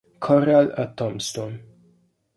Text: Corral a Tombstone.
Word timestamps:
Corral 0.27 0.71
a 0.73 0.85
Tombstone. 0.95 1.59